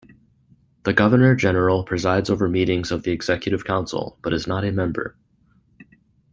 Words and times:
The 0.81 0.93
Governor-General 0.93 1.83
presides 1.83 2.31
over 2.31 2.49
meetings 2.49 2.89
of 2.89 3.03
the 3.03 3.11
Executive 3.11 3.63
Council, 3.65 4.17
but 4.23 4.33
is 4.33 4.47
not 4.47 4.65
a 4.65 4.71
member. 4.71 5.15